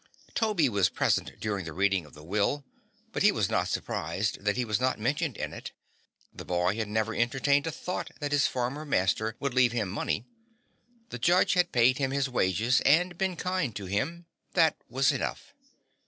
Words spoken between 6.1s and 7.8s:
The boy had never entertained a